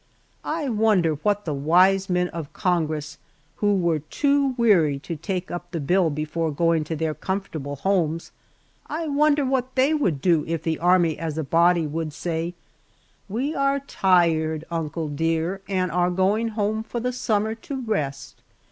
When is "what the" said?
1.21-1.53